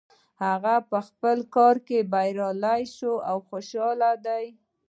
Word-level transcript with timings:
هغه 0.45 0.75
په 0.89 0.99
خپل 1.07 1.37
کار 1.55 1.75
کې 1.87 2.09
بریالی 2.13 2.81
شو 2.97 3.13
او 3.29 3.37
خوشحاله 3.47 4.11
ده 4.25 4.37